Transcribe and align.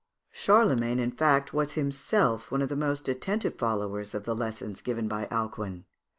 Charlemagne, 0.31 0.97
in 0.97 1.11
fact, 1.11 1.53
was 1.53 1.73
himself 1.73 2.49
one 2.49 2.63
of 2.63 2.69
the 2.69 2.75
most 2.75 3.07
attentive 3.07 3.59
followers 3.59 4.15
of 4.15 4.23
the 4.23 4.33
lessons 4.35 4.81
given 4.81 5.07
by 5.07 5.27
Alcuin. 5.27 5.83